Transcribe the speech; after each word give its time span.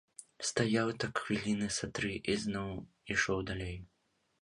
Стаяў 0.47 0.87
так 1.03 1.13
хвіліны 1.27 1.69
са 1.77 1.91
тры 1.99 2.13
і 2.35 2.41
зноў 2.47 2.71
ішоў 3.19 3.49
далей. 3.53 3.83